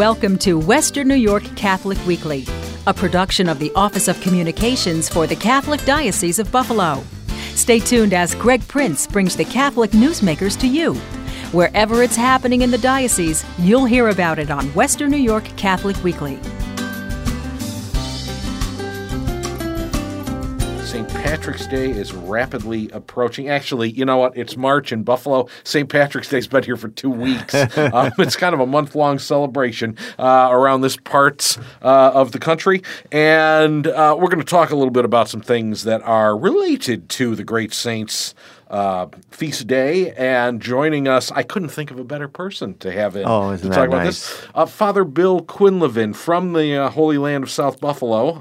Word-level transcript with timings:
Welcome 0.00 0.38
to 0.38 0.58
Western 0.58 1.08
New 1.08 1.14
York 1.14 1.42
Catholic 1.56 1.98
Weekly, 2.06 2.46
a 2.86 2.94
production 2.94 3.50
of 3.50 3.58
the 3.58 3.70
Office 3.74 4.08
of 4.08 4.18
Communications 4.22 5.10
for 5.10 5.26
the 5.26 5.36
Catholic 5.36 5.84
Diocese 5.84 6.38
of 6.38 6.50
Buffalo. 6.50 7.04
Stay 7.54 7.80
tuned 7.80 8.14
as 8.14 8.34
Greg 8.34 8.66
Prince 8.66 9.06
brings 9.06 9.36
the 9.36 9.44
Catholic 9.44 9.90
newsmakers 9.90 10.58
to 10.60 10.66
you. 10.66 10.94
Wherever 11.52 12.02
it's 12.02 12.16
happening 12.16 12.62
in 12.62 12.70
the 12.70 12.78
diocese, 12.78 13.44
you'll 13.58 13.84
hear 13.84 14.08
about 14.08 14.38
it 14.38 14.50
on 14.50 14.68
Western 14.68 15.10
New 15.10 15.18
York 15.18 15.44
Catholic 15.58 16.02
Weekly. 16.02 16.40
Patrick's 21.30 21.68
Day 21.68 21.90
is 21.90 22.12
rapidly 22.12 22.90
approaching. 22.90 23.48
Actually, 23.48 23.92
you 23.92 24.04
know 24.04 24.16
what? 24.16 24.36
It's 24.36 24.56
March 24.56 24.90
in 24.90 25.04
Buffalo. 25.04 25.46
St. 25.62 25.88
Patrick's 25.88 26.28
Day's 26.28 26.48
been 26.48 26.64
here 26.64 26.76
for 26.76 26.88
two 26.88 27.08
weeks. 27.08 27.54
um, 27.76 28.10
it's 28.18 28.34
kind 28.34 28.52
of 28.52 28.58
a 28.58 28.66
month 28.66 28.96
long 28.96 29.20
celebration 29.20 29.96
uh, 30.18 30.48
around 30.50 30.80
this 30.80 30.96
parts 30.96 31.56
uh, 31.82 32.10
of 32.14 32.32
the 32.32 32.40
country. 32.40 32.82
And 33.12 33.86
uh, 33.86 34.16
we're 34.18 34.26
going 34.26 34.40
to 34.40 34.44
talk 34.44 34.70
a 34.70 34.74
little 34.74 34.90
bit 34.90 35.04
about 35.04 35.28
some 35.28 35.40
things 35.40 35.84
that 35.84 36.02
are 36.02 36.36
related 36.36 37.08
to 37.10 37.36
the 37.36 37.44
great 37.44 37.72
saints. 37.72 38.34
Uh, 38.68 39.08
feast 39.32 39.66
day 39.66 40.12
and 40.12 40.62
joining 40.62 41.08
us. 41.08 41.32
I 41.32 41.42
couldn't 41.42 41.70
think 41.70 41.90
of 41.90 41.98
a 41.98 42.04
better 42.04 42.28
person 42.28 42.74
to 42.78 42.92
have 42.92 43.16
in 43.16 43.24
oh, 43.26 43.56
to 43.56 43.68
talk 43.68 43.88
about 43.88 44.04
this. 44.04 44.46
Uh, 44.54 44.64
Father 44.64 45.02
Bill 45.02 45.40
Quinlivan 45.40 46.14
from 46.14 46.52
the 46.52 46.76
uh, 46.76 46.88
Holy 46.88 47.18
Land 47.18 47.42
of 47.42 47.50
South 47.50 47.80
Buffalo. 47.80 48.40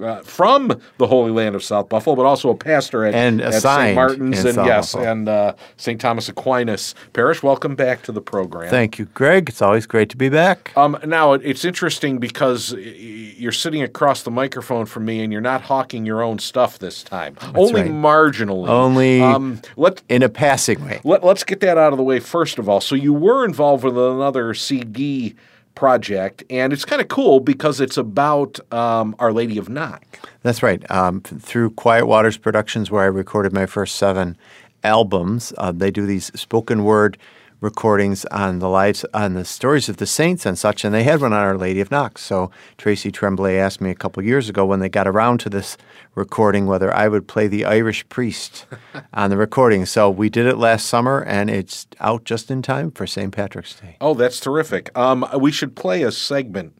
Uh, 0.00 0.20
from 0.22 0.80
the 0.96 1.06
Holy 1.06 1.30
Land 1.30 1.54
of 1.54 1.62
South 1.62 1.88
Buffalo, 1.90 2.16
but 2.16 2.24
also 2.24 2.48
a 2.48 2.54
pastor 2.56 3.04
at, 3.04 3.14
And 3.14 3.42
at 3.42 3.52
St. 3.60 3.94
Martin's 3.94 4.42
and 4.44 4.54
South 4.54 4.66
yes, 4.66 4.92
Buffalo. 4.92 5.12
and 5.12 5.28
uh, 5.28 5.54
St. 5.76 6.00
Thomas 6.00 6.28
Aquinas 6.30 6.94
Parish. 7.12 7.42
Welcome 7.42 7.74
back 7.74 8.00
to 8.04 8.12
the 8.12 8.22
program. 8.22 8.70
Thank 8.70 8.98
you, 8.98 9.04
Greg. 9.06 9.50
It's 9.50 9.60
always 9.60 9.84
great 9.86 10.08
to 10.08 10.16
be 10.16 10.30
back. 10.30 10.72
Um, 10.78 10.96
now 11.04 11.34
it- 11.34 11.42
it's 11.44 11.64
interesting 11.64 12.18
because 12.18 12.72
you're 12.72 13.52
sitting 13.52 13.82
across 13.82 14.22
the 14.22 14.30
microphone 14.30 14.86
from 14.86 15.04
me, 15.04 15.22
and 15.22 15.30
you're 15.30 15.42
not 15.42 15.60
hawking 15.62 16.06
your 16.06 16.22
own 16.22 16.38
stuff 16.38 16.78
this 16.78 17.02
time. 17.02 17.36
Only 17.54 17.82
right. 17.82 17.90
marginally. 17.90 18.68
Only 18.68 19.20
Um, 19.20 19.60
let 19.76 20.00
in 20.08 20.22
a 20.22 20.28
passing 20.30 20.82
way. 20.84 21.00
let, 21.04 21.22
us 21.22 21.44
get 21.44 21.60
that 21.60 21.76
out 21.76 21.92
of 21.92 21.98
the 21.98 22.04
way 22.04 22.18
first 22.18 22.58
of 22.58 22.66
all. 22.68 22.80
So 22.80 22.94
you 22.94 23.12
were 23.12 23.44
involved 23.44 23.84
with 23.84 23.98
another 23.98 24.54
CD 24.54 25.34
project, 25.74 26.44
and 26.50 26.72
it's 26.72 26.84
kind 26.84 27.00
of 27.00 27.08
cool 27.08 27.40
because 27.40 27.80
it's 27.80 27.96
about 27.96 28.60
um, 28.72 29.14
Our 29.18 29.32
Lady 29.32 29.58
of 29.58 29.68
Knock. 29.68 30.20
That's 30.42 30.62
right. 30.62 30.88
Um, 30.90 31.20
through 31.20 31.70
Quiet 31.70 32.06
Waters 32.06 32.36
Productions, 32.36 32.90
where 32.90 33.02
I 33.02 33.06
recorded 33.06 33.52
my 33.52 33.66
first 33.66 33.96
seven 33.96 34.36
albums, 34.84 35.52
uh, 35.58 35.72
they 35.72 35.90
do 35.90 36.06
these 36.06 36.26
spoken 36.38 36.84
word 36.84 37.16
recordings 37.62 38.24
on 38.26 38.58
the 38.58 38.68
lives, 38.68 39.06
on 39.14 39.32
the 39.34 39.44
stories 39.44 39.88
of 39.88 39.96
the 39.96 40.06
saints 40.06 40.44
and 40.44 40.58
such. 40.58 40.84
And 40.84 40.92
they 40.92 41.04
had 41.04 41.20
one 41.20 41.32
on 41.32 41.38
Our 41.38 41.56
Lady 41.56 41.80
of 41.80 41.90
Knock. 41.90 42.18
So 42.18 42.50
Tracy 42.76 43.10
Tremblay 43.10 43.56
asked 43.56 43.80
me 43.80 43.90
a 43.90 43.94
couple 43.94 44.22
years 44.22 44.48
ago 44.50 44.66
when 44.66 44.80
they 44.80 44.88
got 44.88 45.06
around 45.06 45.38
to 45.40 45.48
this 45.48 45.78
recording 46.14 46.66
whether 46.66 46.92
I 46.94 47.08
would 47.08 47.26
play 47.26 47.46
the 47.46 47.64
Irish 47.64 48.06
priest 48.08 48.66
on 49.14 49.30
the 49.30 49.36
recording. 49.36 49.86
So 49.86 50.10
we 50.10 50.28
did 50.28 50.46
it 50.46 50.58
last 50.58 50.86
summer, 50.86 51.22
and 51.22 51.48
it's 51.48 51.86
out 52.00 52.24
just 52.24 52.50
in 52.50 52.60
time 52.60 52.90
for 52.90 53.06
St. 53.06 53.32
Patrick's 53.32 53.80
Day. 53.80 53.96
Oh, 54.00 54.14
that's 54.14 54.40
terrific. 54.40 54.90
Um, 54.98 55.24
we 55.38 55.52
should 55.52 55.76
play 55.76 56.02
a 56.02 56.12
segment 56.12 56.74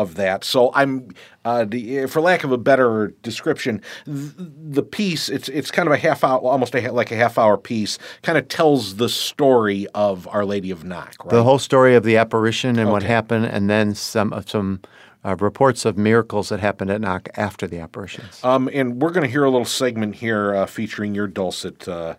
of 0.00 0.14
that. 0.14 0.44
So 0.44 0.70
I'm, 0.74 1.10
uh, 1.44 1.66
the, 1.66 2.06
for 2.06 2.20
lack 2.20 2.42
of 2.42 2.52
a 2.52 2.58
better 2.58 3.14
description, 3.22 3.82
th- 4.06 4.32
the 4.36 4.82
piece 4.82 5.28
it's 5.28 5.48
it's 5.50 5.70
kind 5.70 5.86
of 5.86 5.92
a 5.92 5.98
half 5.98 6.24
hour, 6.24 6.38
almost 6.38 6.74
a, 6.74 6.80
ha- 6.80 6.92
like 6.92 7.10
a 7.10 7.16
half 7.16 7.36
hour 7.36 7.58
piece, 7.58 7.98
kind 8.22 8.38
of 8.38 8.48
tells 8.48 8.96
the 8.96 9.08
story 9.08 9.86
of 9.94 10.26
Our 10.28 10.44
Lady 10.44 10.70
of 10.70 10.84
Knock. 10.84 11.14
Right? 11.24 11.30
the 11.30 11.44
whole 11.44 11.58
story 11.58 11.94
of 11.94 12.02
the 12.02 12.16
apparition 12.16 12.78
and 12.78 12.90
what 12.90 13.02
happened, 13.02 13.46
and 13.46 13.68
then 13.68 13.94
some 13.94 14.32
of 14.32 14.48
some 14.48 14.80
uh, 15.22 15.36
reports 15.38 15.84
of 15.84 15.98
miracles 15.98 16.48
that 16.48 16.60
happened 16.60 16.90
at 16.90 17.00
Knock 17.00 17.28
after 17.36 17.66
the 17.66 17.78
apparitions. 17.78 18.42
Um, 18.42 18.70
and 18.72 19.02
we're 19.02 19.10
going 19.10 19.24
to 19.24 19.30
hear 19.30 19.44
a 19.44 19.50
little 19.50 19.66
segment 19.66 20.14
here 20.14 20.54
uh, 20.54 20.66
featuring 20.66 21.14
your 21.14 21.26
dulcet 21.26 21.86
uh, 21.86 22.14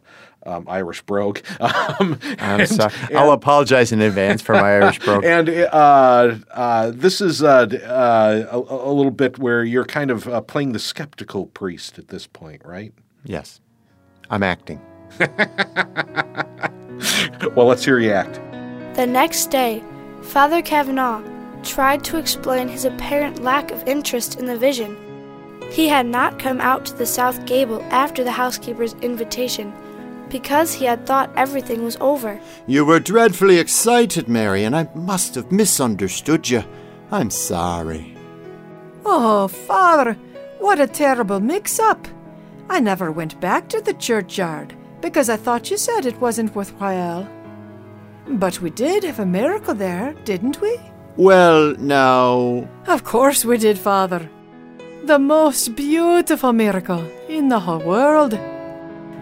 um, 0.46 0.66
Irish 0.68 1.02
brogue. 1.04 1.40
Um, 1.60 2.20
I'm 2.40 2.62
and- 2.62 2.70
sorry. 2.70 2.94
I'll 3.16 3.32
apologize 3.32 3.92
in 3.92 4.02
advance 4.02 4.42
for 4.42 4.54
my 4.54 4.78
Irish 4.78 5.00
brogue. 5.06 5.24
And 5.24 5.50
uh, 5.50 6.36
uh, 6.52 6.92
this 6.94 7.22
is 7.22 7.44
uh, 7.44 7.68
uh, 7.84 8.48
a, 8.52 8.58
a 8.58 8.92
little 8.92 9.12
bit 9.12 9.38
where 9.40 9.64
you're 9.64 9.86
kind 9.86 10.10
of 10.12 10.28
uh, 10.28 10.42
playing 10.42 10.72
the 10.72 10.80
skeptical 10.80 11.48
priest 11.48 12.00
at 12.00 12.08
this 12.10 12.28
point, 12.28 12.62
right? 12.66 12.94
yes, 13.24 13.62
I'm 14.30 14.44
acting. 14.44 14.82
Well, 17.56 17.66
let's 17.66 17.84
hear 17.84 18.00
you 18.00 18.12
act. 18.12 18.36
The 18.96 19.08
next 19.08 19.48
day, 19.48 19.84
Father 20.22 20.62
Kavanaugh 20.62 21.24
tried 21.64 22.04
to 22.06 22.18
explain 22.18 22.68
his 22.68 22.86
apparent 22.86 23.42
lack 23.44 23.72
of 23.72 23.88
interest 23.88 24.40
in 24.40 24.46
the 24.46 24.58
vision. 24.58 24.96
He 25.72 25.88
had 25.88 26.06
not 26.06 26.38
come 26.40 26.62
out 26.62 26.86
to 26.86 26.94
the 26.94 27.06
south 27.06 27.46
gable 27.46 27.82
after 27.90 28.24
the 28.24 28.32
housekeeper's 28.32 28.94
invitation 28.96 29.74
because 30.32 30.74
he 30.74 30.86
had 30.86 31.06
thought 31.06 31.32
everything 31.36 31.84
was 31.84 31.98
over. 32.00 32.40
You 32.66 32.86
were 32.86 33.00
dreadfully 33.00 33.60
excited, 33.60 34.28
Mary, 34.28 34.64
and 34.64 34.76
I 34.76 34.88
must 34.96 35.36
have 35.36 35.52
misunderstood 35.52 36.50
you. 36.50 36.64
I'm 37.12 37.30
sorry. 37.30 38.16
Oh, 39.06 39.48
Father, 39.48 40.14
what 40.60 40.80
a 40.80 40.88
terrible 40.88 41.40
mix 41.40 41.80
up. 41.80 42.08
I 42.70 42.80
never 42.80 43.12
went 43.12 43.40
back 43.42 43.68
to 43.70 43.82
the 43.82 43.94
churchyard 43.94 44.74
because 45.02 45.30
I 45.30 45.36
thought 45.36 45.70
you 45.70 45.78
said 45.78 46.06
it 46.06 46.22
wasn't 46.22 46.56
worthwhile. 46.56 47.28
But 48.28 48.62
we 48.62 48.70
did 48.70 49.04
have 49.04 49.20
a 49.20 49.26
miracle 49.26 49.74
there, 49.74 50.14
didn't 50.24 50.62
we? 50.62 50.80
Well, 51.18 51.76
now. 51.78 52.70
Of 52.88 53.04
course 53.04 53.44
we 53.44 53.58
did, 53.58 53.78
Father. 53.78 54.30
The 55.04 55.20
most 55.20 55.76
beautiful 55.76 56.54
miracle 56.54 57.04
in 57.28 57.50
the 57.50 57.60
whole 57.60 57.80
world. 57.80 58.40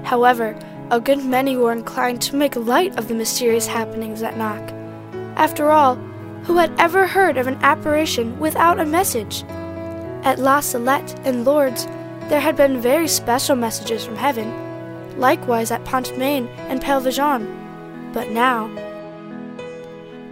However, 0.03 0.55
a 0.91 0.99
good 0.99 1.23
many 1.23 1.55
were 1.55 1.71
inclined 1.71 2.21
to 2.23 2.35
make 2.35 2.55
light 2.55 2.97
of 2.97 3.07
the 3.07 3.13
mysterious 3.13 3.67
happenings 3.67 4.23
at 4.23 4.37
Knock. 4.37 4.71
After 5.37 5.69
all, 5.71 5.95
who 6.45 6.57
had 6.57 6.73
ever 6.79 7.05
heard 7.05 7.37
of 7.37 7.47
an 7.47 7.57
apparition 7.61 8.39
without 8.39 8.79
a 8.79 8.85
message? 8.85 9.43
At 10.23 10.39
La 10.39 10.59
Salette 10.61 11.19
and 11.25 11.45
Lourdes, 11.45 11.85
there 12.29 12.39
had 12.41 12.55
been 12.55 12.81
very 12.81 13.07
special 13.07 13.55
messages 13.55 14.03
from 14.05 14.15
heaven, 14.15 14.49
likewise 15.19 15.71
at 15.71 15.85
Pontmain 15.85 16.47
and 16.69 16.81
Pellevoisin. 16.81 18.11
But 18.13 18.29
now, 18.31 18.69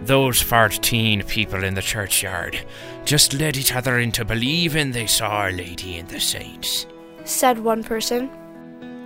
Those 0.02 0.40
fourteen 0.40 1.22
people 1.24 1.62
in 1.64 1.74
the 1.74 1.82
churchyard 1.82 2.58
just 3.04 3.34
led 3.34 3.56
each 3.56 3.74
other 3.74 3.98
into 3.98 4.24
believing 4.24 4.90
they 4.92 5.06
saw 5.06 5.28
Our 5.28 5.52
Lady 5.52 5.98
and 5.98 6.08
the 6.08 6.20
saints. 6.20 6.86
said 7.24 7.58
one 7.58 7.84
person, 7.84 8.30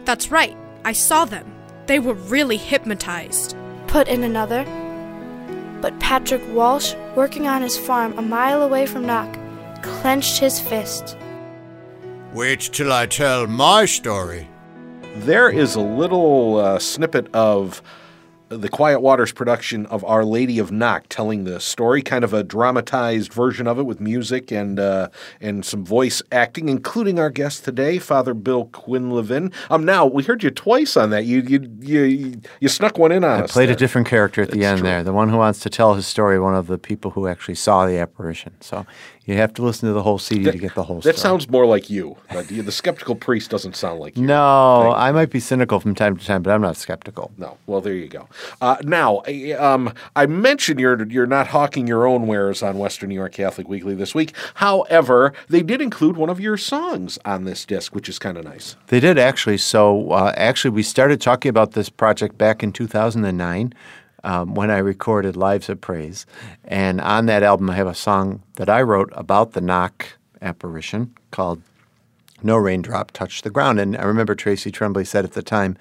That's 0.05 0.31
right. 0.31 0.57
I 0.85 0.93
saw 0.93 1.25
them. 1.25 1.53
They 1.87 1.99
were 1.99 2.15
really 2.15 2.57
hypnotized. 2.57 3.57
put 3.87 4.09
in 4.09 4.25
another. 4.25 4.65
But 5.83 5.99
Patrick 6.01 6.43
Walsh, 6.55 6.95
working 7.15 7.47
on 7.47 7.61
his 7.61 7.77
farm 7.77 8.19
a 8.19 8.23
mile 8.23 8.63
away 8.63 8.87
from 8.87 9.05
Knock, 9.05 9.39
clenched 9.83 10.39
his 10.39 10.59
fist. 10.59 11.17
Wait 12.33 12.61
till 12.61 12.91
I 12.91 13.05
tell 13.05 13.47
my 13.47 13.85
story. 13.85 14.49
There 15.17 15.51
is 15.51 15.75
a 15.75 15.81
little 15.81 16.57
uh, 16.57 16.79
snippet 16.79 17.27
of 17.35 17.83
the 18.57 18.69
Quiet 18.69 19.01
Waters 19.01 19.33
production 19.33 19.87
of 19.87 20.05
Our 20.05 20.25
Lady 20.25 20.59
of 20.59 20.71
Knock 20.71 21.07
telling 21.09 21.45
the 21.45 21.61
story, 21.61 22.03
kind 22.03 22.25
of 22.25 22.33
a 22.33 22.43
dramatized 22.43 23.33
version 23.33 23.67
of 23.67 23.79
it 23.79 23.85
with 23.85 24.01
music 24.01 24.51
and 24.51 24.79
uh, 24.79 25.09
and 25.41 25.65
some 25.65 25.85
voice 25.85 26.23
acting, 26.31 26.69
including 26.69 27.19
our 27.19 27.31
guest 27.31 27.65
today, 27.65 27.99
Father 27.99 28.35
Bill 28.35 28.67
Quinlivan. 28.67 29.53
Um, 29.71 29.85
now 29.85 30.07
we 30.07 30.23
heard 30.23 30.43
you 30.43 30.51
twice 30.51 30.97
on 30.97 31.11
that. 31.11 31.25
You 31.25 31.41
you 31.41 31.69
you 31.81 32.41
you 32.61 32.69
snuck 32.69 32.99
one 32.99 33.13
in 33.13 33.25
on 33.25 33.41
I 33.41 33.45
us. 33.45 33.53
played 33.53 33.71
a 33.71 33.77
different 33.77 34.07
character 34.07 34.43
at 34.43 34.51
the 34.51 34.65
end 34.65 34.81
true. 34.81 34.89
there, 34.89 35.03
the 35.03 35.13
one 35.13 35.29
who 35.29 35.37
wants 35.37 35.61
to 35.61 35.71
tell 35.71 35.95
his 35.95 36.07
story, 36.07 36.39
one 36.39 36.55
of 36.55 36.67
the 36.67 36.79
people 36.79 37.13
who 37.13 37.27
actually 37.27 37.55
saw 37.55 37.87
the 37.87 37.99
apparition. 37.99 38.53
So 38.61 38.87
you 39.25 39.37
have 39.37 39.55
to 39.55 39.63
listen 39.63 39.89
to 39.89 39.93
the 39.93 40.03
whole 40.03 40.19
CD 40.19 40.51
to 40.51 40.59
get 40.59 40.75
the 40.75 40.83
whole 40.83 40.97
That 40.97 41.17
story. 41.17 41.17
sounds 41.17 41.49
more 41.49 41.65
like 41.67 41.89
you. 41.89 42.17
The, 42.33 42.73
skeptical 42.73 43.15
priest 43.15 43.51
doesn't 43.51 43.77
sound 43.77 44.01
like 44.01 44.17
you. 44.17 44.27
No, 44.27 44.93
I 44.93 45.13
might 45.13 45.31
be 45.31 45.39
cynical 45.41 45.79
from 45.79 45.95
time 45.95 46.17
to 46.17 46.25
time, 46.25 46.43
but 46.43 46.53
I'm 46.53 46.61
not 46.63 46.77
skeptical. 46.77 47.31
No. 47.39 47.59
Well, 47.67 47.81
there 47.81 47.95
you 47.95 48.09
go. 48.09 48.29
Uh, 48.61 48.77
now, 48.83 49.23
I- 49.27 49.53
um, 49.53 49.93
I 50.17 50.27
mentioned 50.27 50.81
you're 50.81 51.07
you're 51.07 51.27
not 51.27 51.49
hawking 51.49 51.87
your 51.87 52.07
own 52.07 52.27
wares 52.27 52.63
on 52.63 52.79
Western 52.79 53.11
New 53.11 53.15
York 53.15 53.33
Catholic 53.33 53.69
Weekly 53.69 53.95
this 53.95 54.15
week. 54.15 54.35
However, 54.55 55.33
they 55.49 55.63
did 55.63 55.81
include 55.81 56.17
one 56.17 56.31
of 56.31 56.41
your 56.41 56.57
songs 56.57 57.19
on 57.25 57.45
this 57.45 57.65
disc, 57.65 57.95
which 57.95 58.09
is 58.09 58.19
kind 58.19 58.37
of 58.39 58.45
nice. 58.45 58.77
They 58.89 59.01
did 59.01 59.19
actually. 59.19 59.59
So 59.59 60.11
uh, 60.11 60.33
actually, 60.37 60.71
we 60.71 60.83
started 60.83 61.21
talking 61.21 61.49
about 61.51 61.73
this 61.73 61.89
project 61.89 62.39
back 62.39 62.63
in 62.63 62.73
2009 62.73 63.73
um, 64.25 64.55
when 64.55 64.71
I 64.71 64.79
recorded 64.79 65.37
Lives 65.37 65.69
of 65.69 65.81
Praise, 65.81 66.27
and 66.65 67.01
on 67.01 67.27
that 67.27 67.43
album, 67.43 67.71
I 67.71 67.75
have 67.75 67.87
a 67.89 67.95
song 67.95 68.43
that 68.57 68.69
I 68.69 68.83
wrote 68.83 69.11
about 69.15 69.53
the 69.53 69.61
knock 69.61 70.07
apparition 70.41 71.15
called 71.31 71.63
"No 72.43 72.57
Raindrop 72.57 73.11
Touched 73.13 73.45
the 73.45 73.51
Ground." 73.51 73.81
And 73.81 73.97
I 73.97 74.05
remember 74.05 74.35
Tracy 74.35 74.71
Tremblay 74.71 75.05
said 75.05 75.25
at 75.25 75.33
the 75.33 75.43
time. 75.43 75.77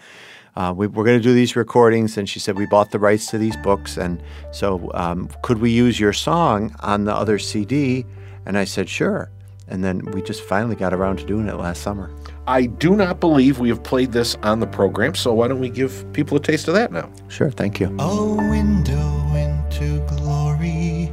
uh, 0.56 0.74
we, 0.76 0.88
we're 0.88 1.06
going 1.06 1.18
to 1.18 1.24
do 1.24 1.34
these 1.34 1.56
recordings. 1.56 2.18
And 2.18 2.28
she 2.28 2.40
said, 2.40 2.58
We 2.58 2.66
bought 2.66 2.92
the 2.92 3.00
rights 3.00 3.28
to 3.28 3.38
these 3.38 3.56
books. 3.58 3.98
And 3.98 4.22
so 4.52 4.92
um, 4.94 5.30
could 5.44 5.60
we 5.60 5.72
use 5.72 6.00
your 6.00 6.14
song 6.14 6.76
on 6.82 7.06
the 7.06 7.14
other 7.16 7.40
CD? 7.40 8.06
And 8.46 8.58
I 8.58 8.66
said, 8.66 8.90
Sure. 8.90 9.30
And 9.68 9.84
then 9.84 10.02
we 10.12 10.22
just 10.22 10.42
finally 10.44 10.76
got 10.76 10.94
around 10.94 11.18
to 11.20 11.26
doing 11.26 11.48
it 11.48 11.56
last 11.56 11.82
summer. 11.82 12.12
I 12.48 12.66
do 12.66 12.96
not 12.96 13.20
believe 13.20 13.60
we 13.60 13.70
have 13.70 13.84
played 13.84 14.12
this 14.12 14.36
on 14.42 14.60
the 14.60 14.68
program, 14.68 15.14
so 15.14 15.32
why 15.34 15.48
don't 15.48 15.60
we 15.60 15.70
give 15.70 16.12
people 16.12 16.38
a 16.38 16.40
taste 16.40 16.68
of 16.68 16.74
that 16.74 16.92
now? 16.92 17.12
Sure, 17.28 17.52
thank 17.52 17.80
you. 17.80 17.96
A 18.00 18.34
window 18.50 19.36
into 19.36 20.00
glory 20.08 21.12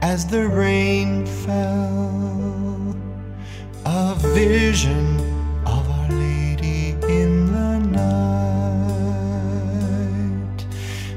as 0.00 0.26
the 0.26 0.48
rain 0.48 1.26
fell. 1.26 2.96
A 3.84 4.14
vision 4.34 5.20
of 5.66 5.90
Our 5.90 6.08
Lady 6.10 6.96
in 7.08 7.52
the 7.52 7.78
night. 7.78 8.00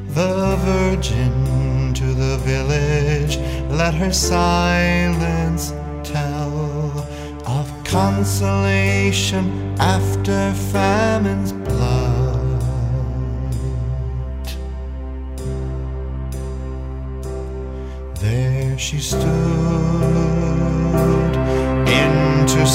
The 0.09 0.57
Virgin 0.57 1.93
to 1.93 2.05
the 2.13 2.37
village, 2.39 3.37
let 3.69 3.93
her 3.93 4.11
silence 4.11 4.63
tell 5.23 5.31
of 5.31 5.42
consolation 7.93 9.45
after 9.79 10.51
famine's 10.71 11.51
blood. 11.51 12.59
There 18.19 18.75
she 18.79 18.97
stood, 18.97 19.27
interceding, 21.85 22.73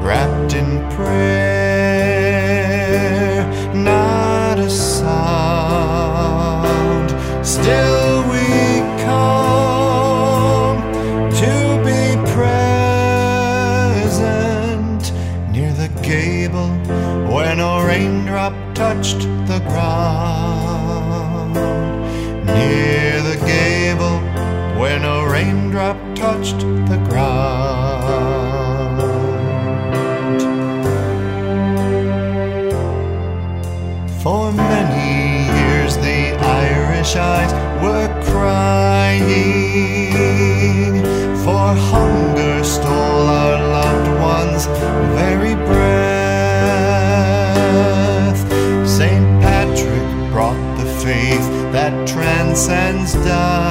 wrapped 0.00 0.54
in 0.54 0.88
prayer, 0.94 1.35
touched 26.26 26.62
the 26.90 26.98
ground. 27.08 28.98
For 34.22 34.44
many 34.52 35.10
years 35.56 35.92
the 36.08 36.22
Irish 36.64 37.12
eyes 37.14 37.52
were 37.84 38.10
crying, 38.30 39.22
for 41.44 41.66
hunger 41.92 42.56
stole 42.64 43.28
our 43.42 43.56
loved 43.78 44.08
ones' 44.34 44.66
very 45.20 45.54
breath. 45.68 46.86
Saint 48.98 49.26
Patrick 49.44 50.08
brought 50.32 50.62
the 50.80 50.88
faith 51.04 51.46
that 51.76 51.92
transcends 52.08 53.12
dying, 53.14 53.65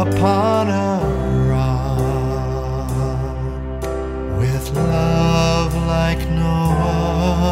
upon 0.00 0.68
a 0.70 0.98
rock. 1.50 2.00
With 4.38 4.70
love 4.74 5.74
like 5.86 6.26
no 6.30 6.72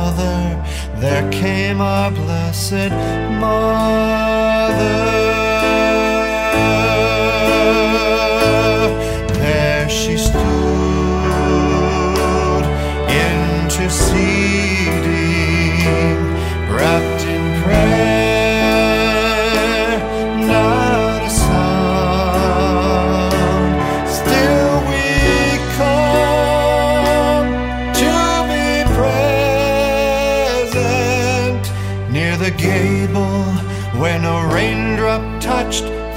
other, 0.06 0.64
there 0.98 1.30
came 1.30 1.82
our 1.82 2.10
Blessed 2.10 2.90
Mother. 3.38 5.17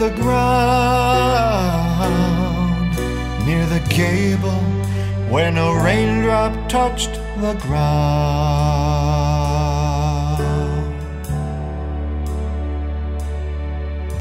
The 0.02 0.10
ground. 0.10 0.42
Near 3.46 3.66
the 3.68 3.82
gable 3.88 4.64
where 5.30 5.52
no 5.52 5.74
raindrop 5.74 6.68
touched 6.68 7.14
the 7.40 7.54
ground. 7.62 7.92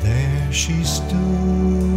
There 0.02 0.52
she 0.52 0.84
stood. 0.84 1.89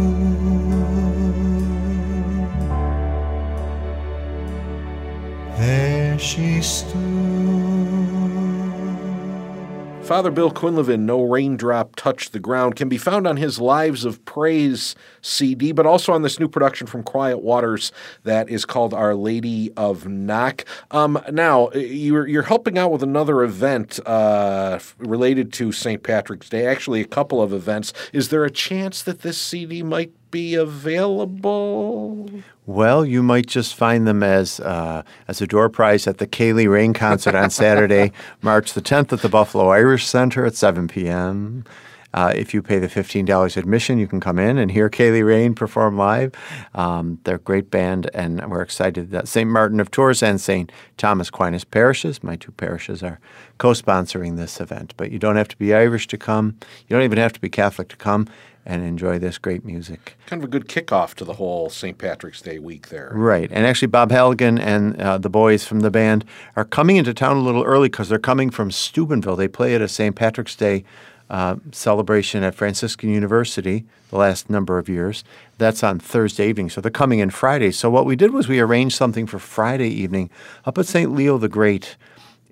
Father 10.04 10.30
Bill 10.30 10.50
Quinlivan, 10.50 11.00
No 11.00 11.22
Raindrop 11.22 11.96
Touched 11.96 12.32
the 12.32 12.38
Ground, 12.38 12.76
can 12.76 12.90
be 12.90 12.98
found 12.98 13.26
on 13.26 13.38
his 13.38 13.58
Lives 13.58 14.04
of 14.04 14.22
Praise 14.26 14.94
CD, 15.22 15.72
but 15.72 15.86
also 15.86 16.12
on 16.12 16.20
this 16.20 16.38
new 16.38 16.46
production 16.46 16.86
from 16.86 17.02
Quiet 17.02 17.38
Waters 17.38 17.90
that 18.22 18.50
is 18.50 18.66
called 18.66 18.92
Our 18.92 19.14
Lady 19.14 19.72
of 19.78 20.06
Knock. 20.06 20.66
Um, 20.90 21.18
now, 21.32 21.70
you're, 21.70 22.26
you're 22.26 22.42
helping 22.42 22.76
out 22.76 22.92
with 22.92 23.02
another 23.02 23.42
event 23.42 23.98
uh, 24.04 24.78
related 24.98 25.54
to 25.54 25.72
St. 25.72 26.02
Patrick's 26.02 26.50
Day, 26.50 26.66
actually, 26.66 27.00
a 27.00 27.06
couple 27.06 27.40
of 27.40 27.54
events. 27.54 27.94
Is 28.12 28.28
there 28.28 28.44
a 28.44 28.50
chance 28.50 29.02
that 29.04 29.22
this 29.22 29.38
CD 29.38 29.82
might 29.82 30.12
be 30.34 30.56
available? 30.56 32.28
Well, 32.66 33.06
you 33.06 33.22
might 33.22 33.46
just 33.46 33.76
find 33.76 34.04
them 34.04 34.24
as 34.24 34.58
uh, 34.58 35.04
as 35.28 35.40
a 35.40 35.46
door 35.46 35.68
prize 35.68 36.08
at 36.08 36.18
the 36.18 36.26
Ceili 36.26 36.68
Rain 36.68 36.92
concert 36.92 37.36
on 37.36 37.50
Saturday, 37.50 38.10
March 38.42 38.72
the 38.72 38.82
10th 38.82 39.12
at 39.12 39.20
the 39.20 39.28
Buffalo 39.28 39.68
Irish 39.68 40.06
Center 40.06 40.44
at 40.44 40.56
7 40.56 40.88
p.m. 40.88 41.64
Uh, 42.12 42.32
if 42.34 42.52
you 42.52 42.62
pay 42.62 42.80
the 42.80 42.88
$15 42.88 43.56
admission, 43.56 43.98
you 43.98 44.08
can 44.08 44.20
come 44.20 44.38
in 44.40 44.58
and 44.58 44.72
hear 44.72 44.88
Ceili 44.88 45.24
Rain 45.24 45.54
perform 45.54 45.96
live. 45.96 46.32
Um, 46.74 47.20
they're 47.24 47.36
a 47.36 47.40
great 47.40 47.70
band, 47.70 48.10
and 48.12 48.44
we're 48.50 48.62
excited 48.62 49.10
that 49.10 49.28
St. 49.28 49.48
Martin 49.48 49.78
of 49.78 49.90
Tours 49.92 50.22
and 50.22 50.40
St. 50.40 50.70
Thomas 50.96 51.28
Aquinas 51.28 51.64
parishes, 51.64 52.22
my 52.24 52.34
two 52.34 52.52
parishes, 52.52 53.04
are 53.04 53.20
co 53.58 53.70
sponsoring 53.70 54.36
this 54.36 54.60
event. 54.60 54.94
But 54.96 55.12
you 55.12 55.18
don't 55.20 55.36
have 55.36 55.48
to 55.48 55.56
be 55.56 55.74
Irish 55.74 56.08
to 56.08 56.18
come, 56.18 56.56
you 56.88 56.94
don't 56.96 57.04
even 57.04 57.18
have 57.18 57.32
to 57.34 57.40
be 57.40 57.48
Catholic 57.48 57.88
to 57.88 57.96
come 57.96 58.26
and 58.66 58.82
enjoy 58.82 59.18
this 59.18 59.38
great 59.38 59.64
music. 59.64 60.16
Kind 60.26 60.42
of 60.42 60.48
a 60.48 60.50
good 60.50 60.68
kickoff 60.68 61.14
to 61.14 61.24
the 61.24 61.34
whole 61.34 61.68
St. 61.68 61.98
Patrick's 61.98 62.40
Day 62.40 62.58
week 62.58 62.88
there. 62.88 63.10
Right. 63.14 63.50
And 63.52 63.66
actually, 63.66 63.88
Bob 63.88 64.10
Halligan 64.10 64.58
and 64.58 65.00
uh, 65.00 65.18
the 65.18 65.30
boys 65.30 65.66
from 65.66 65.80
the 65.80 65.90
band 65.90 66.24
are 66.56 66.64
coming 66.64 66.96
into 66.96 67.12
town 67.12 67.36
a 67.36 67.40
little 67.40 67.64
early 67.64 67.88
because 67.88 68.08
they're 68.08 68.18
coming 68.18 68.50
from 68.50 68.70
Steubenville. 68.70 69.36
They 69.36 69.48
play 69.48 69.74
at 69.74 69.82
a 69.82 69.88
St. 69.88 70.16
Patrick's 70.16 70.56
Day 70.56 70.84
uh, 71.30 71.56
celebration 71.72 72.42
at 72.42 72.54
Franciscan 72.54 73.10
University 73.10 73.84
the 74.10 74.16
last 74.16 74.48
number 74.50 74.78
of 74.78 74.88
years. 74.88 75.24
That's 75.58 75.82
on 75.82 75.98
Thursday 75.98 76.48
evening. 76.48 76.70
So 76.70 76.80
they're 76.80 76.90
coming 76.90 77.18
in 77.18 77.30
Friday. 77.30 77.72
So 77.72 77.90
what 77.90 78.06
we 78.06 78.16
did 78.16 78.32
was 78.32 78.48
we 78.48 78.60
arranged 78.60 78.96
something 78.96 79.26
for 79.26 79.38
Friday 79.38 79.88
evening 79.88 80.30
up 80.64 80.78
at 80.78 80.86
St. 80.86 81.12
Leo 81.12 81.38
the 81.38 81.48
Great 81.48 81.96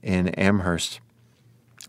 in 0.03 0.29
Amherst. 0.31 1.01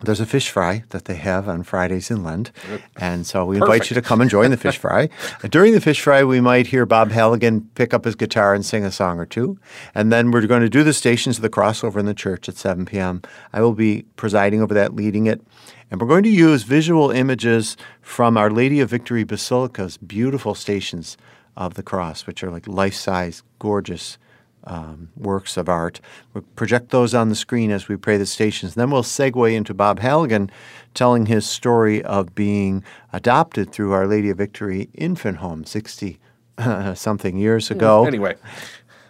There's 0.04 0.20
a 0.20 0.26
fish 0.26 0.50
fry 0.50 0.84
that 0.90 1.06
they 1.06 1.16
have 1.16 1.48
on 1.48 1.64
Fridays 1.64 2.12
in 2.12 2.24
Lent. 2.24 2.52
And 2.98 3.26
so 3.26 3.46
we 3.46 3.56
invite 3.56 3.90
you 3.90 3.94
to 3.96 4.02
come 4.02 4.20
and 4.20 4.30
join 4.30 4.52
the 4.52 4.58
fish 4.58 4.78
fry. 4.86 5.08
During 5.50 5.74
the 5.74 5.80
fish 5.80 6.02
fry, 6.02 6.24
we 6.26 6.42
might 6.42 6.68
hear 6.68 6.86
Bob 6.86 7.12
Halligan 7.12 7.70
pick 7.76 7.94
up 7.94 8.04
his 8.04 8.16
guitar 8.16 8.54
and 8.54 8.66
sing 8.66 8.84
a 8.84 8.92
song 8.92 9.18
or 9.18 9.26
two. 9.26 9.58
And 9.96 10.12
then 10.12 10.32
we're 10.32 10.46
going 10.46 10.62
to 10.62 10.70
do 10.70 10.84
the 10.84 10.92
Stations 10.92 11.38
of 11.38 11.42
the 11.42 11.50
Cross 11.50 11.86
over 11.86 12.00
in 12.00 12.06
the 12.06 12.14
church 12.14 12.50
at 12.50 12.58
7 12.58 12.86
p.m. 12.86 13.22
I 13.54 13.62
will 13.62 13.74
be 13.74 14.04
presiding 14.18 14.62
over 14.62 14.74
that, 14.74 14.94
leading 14.94 15.26
it. 15.26 15.42
And 15.90 16.02
we're 16.02 16.08
going 16.08 16.24
to 16.24 16.30
use 16.30 16.64
visual 16.64 17.12
images 17.12 17.78
from 18.02 18.36
Our 18.36 18.50
Lady 18.50 18.82
of 18.82 18.90
Victory 18.90 19.24
Basilica's 19.24 19.96
beautiful 19.96 20.54
stations 20.54 21.18
of 21.56 21.76
the 21.76 21.84
cross, 21.84 22.28
which 22.28 22.44
are 22.44 22.52
like 22.52 22.68
life 22.68 22.96
size, 22.96 23.44
gorgeous 23.60 24.18
um, 24.66 25.10
works 25.16 25.58
of 25.58 25.70
art. 25.70 26.00
We'll 26.34 26.44
project 26.56 26.90
those 26.90 27.14
on 27.14 27.30
the 27.30 27.36
screen 27.36 27.72
as 27.72 27.88
we 27.88 27.96
pray 27.96 28.18
the 28.18 28.26
stations. 28.26 28.76
Then 28.76 28.92
we'll 28.92 29.04
segue 29.04 29.54
into 29.54 29.74
Bob 29.74 30.00
Halligan 30.00 30.50
telling 30.94 31.26
his 31.26 31.46
story 31.46 32.04
of 32.04 32.36
being 32.36 32.84
adopted 33.12 33.72
through 33.72 33.92
Our 33.92 34.08
Lady 34.08 34.30
of 34.30 34.38
Victory 34.38 34.90
Infant 34.94 35.38
Home 35.38 35.66
60 35.66 36.20
uh, 36.58 36.94
something 36.96 37.38
years 37.38 37.72
ago. 37.72 38.06
Anyway, 38.06 38.36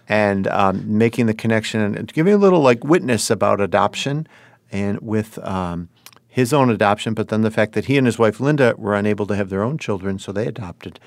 and 0.08 0.46
um, 0.48 0.98
making 0.98 1.26
the 1.26 1.34
connection 1.34 1.80
and 1.80 2.12
giving 2.12 2.34
a 2.34 2.38
little 2.38 2.60
like 2.60 2.84
witness 2.84 3.30
about 3.30 3.60
adoption 3.60 4.26
and 4.70 5.00
with 5.00 5.38
um, 5.38 5.88
his 6.28 6.52
own 6.52 6.68
adoption, 6.68 7.14
but 7.14 7.28
then 7.28 7.42
the 7.42 7.50
fact 7.50 7.72
that 7.74 7.84
he 7.84 7.96
and 7.96 8.06
his 8.06 8.18
wife 8.18 8.40
Linda 8.40 8.74
were 8.76 8.94
unable 8.94 9.26
to 9.26 9.36
have 9.36 9.50
their 9.50 9.62
own 9.62 9.78
children, 9.78 10.18
so 10.18 10.32
they 10.32 10.46
adopted 10.46 10.98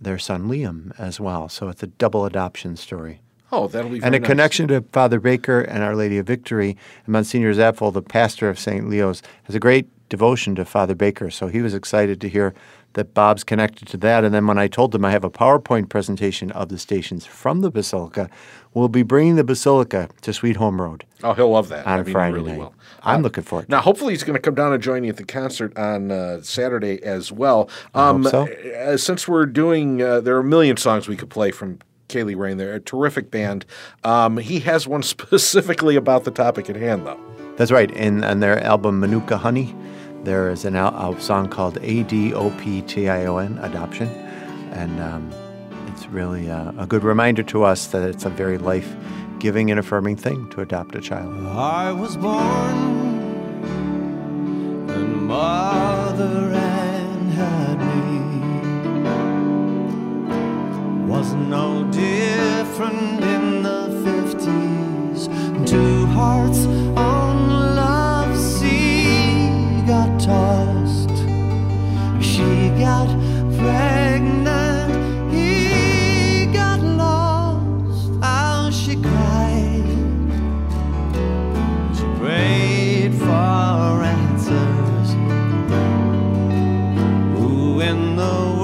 their 0.00 0.18
son 0.18 0.44
Liam 0.44 0.98
as 0.98 1.18
well. 1.18 1.48
So 1.48 1.68
it's 1.68 1.82
a 1.82 1.88
double 1.88 2.24
adoption 2.24 2.76
story. 2.76 3.20
Oh, 3.52 3.68
that'll 3.68 3.90
be 3.90 4.02
And 4.02 4.14
a 4.14 4.18
nice. 4.18 4.26
connection 4.26 4.68
to 4.68 4.82
Father 4.92 5.20
Baker 5.20 5.60
and 5.60 5.82
Our 5.82 5.94
Lady 5.96 6.18
of 6.18 6.26
Victory. 6.26 6.76
And 7.04 7.12
Monsignor 7.12 7.52
Zapfel, 7.54 7.92
the 7.92 8.02
pastor 8.02 8.48
of 8.48 8.58
St. 8.58 8.88
Leo's, 8.88 9.22
has 9.44 9.54
a 9.54 9.60
great 9.60 9.88
devotion 10.08 10.54
to 10.54 10.64
Father 10.64 10.94
Baker. 10.94 11.30
So 11.30 11.48
he 11.48 11.60
was 11.62 11.74
excited 11.74 12.20
to 12.20 12.28
hear 12.28 12.54
that 12.92 13.12
Bob's 13.12 13.44
connected 13.44 13.86
to 13.88 13.96
that. 13.98 14.24
And 14.24 14.32
then 14.34 14.46
when 14.46 14.56
I 14.58 14.68
told 14.68 14.94
him 14.94 15.04
I 15.04 15.10
have 15.10 15.24
a 15.24 15.28
PowerPoint 15.30 15.88
presentation 15.90 16.50
of 16.52 16.68
the 16.70 16.78
stations 16.78 17.26
from 17.26 17.60
the 17.60 17.70
Basilica, 17.70 18.30
we'll 18.72 18.88
be 18.88 19.02
bringing 19.02 19.36
the 19.36 19.44
Basilica 19.44 20.08
to 20.22 20.32
Sweet 20.32 20.56
Home 20.56 20.80
Road 20.80 21.04
Oh, 21.22 21.34
he'll 21.34 21.50
love 21.50 21.68
that. 21.68 21.86
on 21.86 22.00
I 22.00 22.02
mean, 22.04 22.12
Friday 22.12 22.34
really 22.34 22.52
night. 22.52 22.58
Will. 22.60 22.74
I'm 23.02 23.22
looking 23.22 23.44
forward 23.44 23.62
to 23.64 23.66
it. 23.66 23.70
Now, 23.70 23.80
hopefully, 23.82 24.12
he's 24.14 24.22
going 24.24 24.34
to 24.34 24.40
come 24.40 24.54
down 24.54 24.72
and 24.72 24.82
join 24.82 25.04
you 25.04 25.10
at 25.10 25.16
the 25.18 25.24
concert 25.24 25.76
on 25.76 26.10
uh, 26.10 26.40
Saturday 26.42 27.02
as 27.02 27.30
well. 27.32 27.68
Um, 27.94 28.24
so. 28.24 28.46
uh, 28.48 28.96
since 28.96 29.28
we're 29.28 29.46
doing, 29.46 30.00
uh, 30.00 30.20
there 30.20 30.36
are 30.36 30.40
a 30.40 30.44
million 30.44 30.76
songs 30.76 31.06
we 31.08 31.16
could 31.16 31.30
play 31.30 31.50
from 31.50 31.80
Ceili 32.08 32.36
Rain. 32.36 32.56
They're 32.56 32.74
a 32.74 32.80
terrific 32.80 33.30
band. 33.30 33.64
Um, 34.04 34.36
he 34.38 34.60
has 34.60 34.86
one 34.86 35.02
specifically 35.14 35.96
about 35.96 36.24
the 36.24 36.30
topic 36.30 36.68
at 36.70 36.76
hand, 36.76 37.06
though. 37.06 37.20
That's 37.56 37.70
right. 37.70 37.90
In 37.90 38.22
on 38.24 38.40
their 38.40 38.62
album 38.62 39.00
Manuka 39.00 39.38
Honey, 39.38 39.74
there 40.24 40.50
is 40.50 40.64
an 40.64 40.76
al- 40.76 41.14
a 41.14 41.20
song 41.20 41.48
called 41.48 41.78
A 41.82 42.02
D 42.04 42.34
O 42.34 42.50
P 42.58 42.82
T 42.82 43.08
I 43.08 43.24
O 43.24 43.38
N, 43.38 43.58
Adoption, 43.62 44.08
and 44.72 45.00
um, 45.00 45.30
it's 45.88 46.06
really 46.08 46.50
uh, 46.50 46.72
a 46.76 46.86
good 46.86 47.02
reminder 47.02 47.42
to 47.44 47.64
us 47.64 47.86
that 47.88 48.02
it's 48.02 48.24
a 48.26 48.28
very 48.30 48.58
life-giving 48.58 49.70
and 49.70 49.80
affirming 49.80 50.16
thing 50.16 50.50
to 50.50 50.60
adopt 50.60 50.94
a 50.94 51.00
child. 51.00 51.34
I 51.46 51.92
was 51.92 52.16
born 52.18 53.06
and 54.90 55.26
mother 55.26 56.55
Was 61.06 61.32
no 61.34 61.84
different 61.92 63.22
in 63.22 63.62
the 63.62 63.88
fifties. 64.04 65.28
Two 65.70 66.04
hearts 66.06 66.66
on 66.96 67.48
love's 67.76 68.40
sea 68.40 69.82
got 69.86 70.20
tossed. 70.20 71.16
She 72.20 72.70
got 72.80 73.08
pregnant. 73.56 75.32
He 75.32 76.46
got 76.52 76.80
lost. 76.80 78.10
How 78.20 78.70
she 78.70 78.96
cried. 78.96 79.86
She 81.96 82.04
prayed 82.18 83.14
for 83.14 84.02
answers. 84.16 85.10
Who 87.38 87.80
in 87.80 88.16
the 88.16 88.55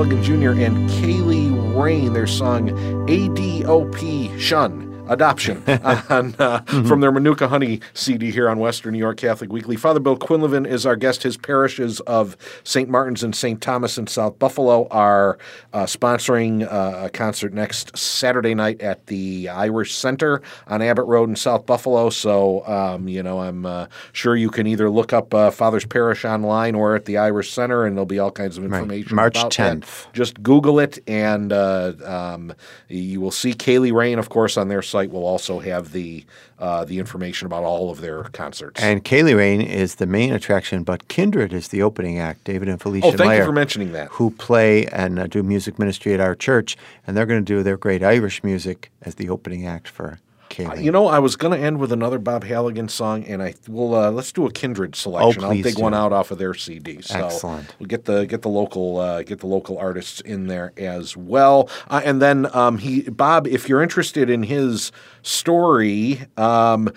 Bob 0.00 0.08
Jr. 0.22 0.52
and 0.52 0.88
Ceili 0.88 1.52
Rain, 1.78 2.14
their 2.14 2.26
song 2.26 2.70
ADOP 3.06 4.38
Shun. 4.38 4.89
Adoption 5.10 5.62
on, 5.68 6.36
uh, 6.38 6.60
from 6.86 7.00
their 7.00 7.10
Manuka 7.10 7.48
Honey 7.48 7.80
CD 7.94 8.30
here 8.30 8.48
on 8.48 8.60
Western 8.60 8.92
New 8.92 8.98
York 8.98 9.16
Catholic 9.16 9.52
Weekly. 9.52 9.74
Father 9.74 9.98
Bill 9.98 10.16
Quinlivan 10.16 10.64
is 10.64 10.86
our 10.86 10.94
guest. 10.94 11.24
His 11.24 11.36
parishes 11.36 11.98
of 12.00 12.36
St. 12.62 12.88
Martin's 12.88 13.24
and 13.24 13.34
St. 13.34 13.60
Thomas 13.60 13.98
in 13.98 14.06
South 14.06 14.38
Buffalo 14.38 14.86
are 14.92 15.36
uh, 15.72 15.86
sponsoring 15.86 16.62
uh, 16.62 17.06
a 17.06 17.10
concert 17.10 17.52
next 17.52 17.98
Saturday 17.98 18.54
night 18.54 18.80
at 18.80 19.06
the 19.08 19.48
Irish 19.48 19.96
Center 19.96 20.42
on 20.68 20.80
Abbott 20.80 21.06
Road 21.06 21.28
in 21.28 21.34
South 21.34 21.66
Buffalo. 21.66 22.08
So, 22.10 22.64
um, 22.68 23.08
you 23.08 23.24
know, 23.24 23.40
I'm 23.40 23.66
uh, 23.66 23.86
sure 24.12 24.36
you 24.36 24.48
can 24.48 24.68
either 24.68 24.88
look 24.88 25.12
up 25.12 25.34
uh, 25.34 25.50
Father's 25.50 25.84
Parish 25.84 26.24
online 26.24 26.76
or 26.76 26.94
at 26.94 27.06
the 27.06 27.18
Irish 27.18 27.50
Center, 27.50 27.84
and 27.84 27.96
there'll 27.96 28.06
be 28.06 28.20
all 28.20 28.30
kinds 28.30 28.56
of 28.58 28.64
information. 28.64 29.16
March 29.16 29.36
about 29.36 29.56
that. 29.56 29.80
10th. 29.80 30.12
Just 30.12 30.40
Google 30.40 30.78
it, 30.78 31.00
and 31.08 31.52
uh, 31.52 31.94
um, 32.04 32.54
you 32.86 33.20
will 33.20 33.32
see 33.32 33.54
Ceili 33.54 33.92
Rain, 33.92 34.20
of 34.20 34.28
course, 34.28 34.56
on 34.56 34.68
their 34.68 34.82
site. 34.82 34.99
Will 35.08 35.26
also 35.26 35.60
have 35.60 35.92
the 35.92 36.24
uh, 36.58 36.84
the 36.84 36.98
information 36.98 37.46
about 37.46 37.64
all 37.64 37.90
of 37.90 38.00
their 38.00 38.24
concerts. 38.24 38.80
And 38.80 39.02
Ceili 39.04 39.34
Rain 39.34 39.62
is 39.62 39.94
the 39.94 40.06
main 40.06 40.32
attraction, 40.32 40.82
but 40.82 41.08
Kindred 41.08 41.52
is 41.52 41.68
the 41.68 41.82
opening 41.82 42.18
act. 42.18 42.44
David 42.44 42.68
and 42.68 42.80
Felicia 42.80 43.06
oh, 43.06 43.10
thank 43.12 43.28
Meyer, 43.28 43.38
you 43.38 43.44
for 43.46 43.52
mentioning 43.52 43.92
that. 43.92 44.08
who 44.08 44.30
play 44.32 44.86
and 44.86 45.18
uh, 45.18 45.26
do 45.26 45.42
music 45.42 45.78
ministry 45.78 46.12
at 46.12 46.20
our 46.20 46.34
church, 46.34 46.76
and 47.06 47.16
they're 47.16 47.26
going 47.26 47.42
to 47.42 47.54
do 47.56 47.62
their 47.62 47.78
great 47.78 48.02
Irish 48.02 48.44
music 48.44 48.90
as 49.02 49.14
the 49.14 49.30
opening 49.30 49.66
act 49.66 49.88
for 49.88 50.18
Ceili. 50.50 50.82
You 50.82 50.92
know, 50.92 51.06
I 51.06 51.18
was 51.18 51.36
going 51.36 51.58
to 51.58 51.64
end 51.64 51.78
with 51.78 51.92
another 51.92 52.18
Bob 52.18 52.44
Halligan 52.44 52.88
song, 52.88 53.24
and 53.24 53.42
I 53.42 53.54
will 53.68 53.94
uh, 53.94 54.10
let's 54.10 54.32
do 54.32 54.46
a 54.46 54.52
Kindred 54.52 54.94
selection. 54.94 55.44
I'll 55.44 55.50
please 55.50 55.64
dig 55.64 55.76
do. 55.76 55.82
one 55.82 55.94
out 55.94 56.12
off 56.12 56.30
of 56.30 56.38
their 56.38 56.54
CD. 56.54 57.00
So 57.00 57.26
Excellent. 57.26 57.74
We'll 57.78 57.86
get 57.86 58.04
the 58.04 58.26
get 58.26 58.42
the 58.42 58.48
local 58.48 58.98
uh, 58.98 59.22
get 59.22 59.40
the 59.40 59.46
local 59.46 59.78
artists 59.78 60.20
in 60.20 60.46
there 60.46 60.72
as 60.76 61.16
well. 61.16 61.68
Uh, 61.88 62.02
and 62.04 62.20
then 62.20 62.54
um, 62.54 62.78
he 62.78 63.02
Bob, 63.02 63.46
if 63.46 63.68
you're 63.68 63.82
interested 63.82 64.30
in 64.30 64.42
his 64.42 64.92
story, 65.22 66.20
um, 66.36 66.88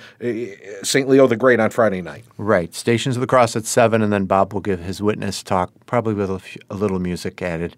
St. 0.83 1.07
Leo 1.07 1.27
the 1.27 1.35
Great 1.35 1.59
on 1.59 1.69
Friday 1.69 2.01
night. 2.01 2.23
Right. 2.37 2.73
Stations 2.73 3.15
of 3.15 3.21
the 3.21 3.27
Cross 3.27 3.55
at 3.55 3.65
7, 3.65 4.01
and 4.01 4.11
then 4.11 4.25
Bob 4.25 4.53
will 4.53 4.61
give 4.61 4.79
his 4.79 5.01
witness 5.01 5.43
talk, 5.43 5.71
probably 5.85 6.13
with 6.13 6.29
a, 6.29 6.39
few, 6.39 6.61
a 6.69 6.75
little 6.75 6.99
music 6.99 7.41
added, 7.41 7.75